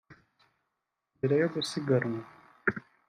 Mbere 1.15 1.35
yo 1.41 1.47
gusiganwa 1.53 2.21